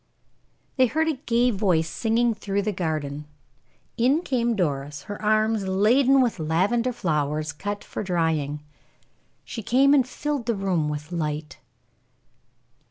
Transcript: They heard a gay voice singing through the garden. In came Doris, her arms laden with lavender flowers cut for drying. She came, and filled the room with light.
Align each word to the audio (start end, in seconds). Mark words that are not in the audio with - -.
They 0.77 0.87
heard 0.87 1.07
a 1.09 1.19
gay 1.27 1.51
voice 1.51 1.87
singing 1.87 2.33
through 2.33 2.63
the 2.63 2.71
garden. 2.71 3.27
In 3.97 4.23
came 4.23 4.55
Doris, 4.55 5.03
her 5.03 5.21
arms 5.21 5.67
laden 5.67 6.21
with 6.23 6.39
lavender 6.39 6.91
flowers 6.91 7.53
cut 7.53 7.83
for 7.83 8.01
drying. 8.01 8.63
She 9.43 9.61
came, 9.61 9.93
and 9.93 10.07
filled 10.07 10.47
the 10.47 10.55
room 10.55 10.89
with 10.89 11.11
light. 11.11 11.59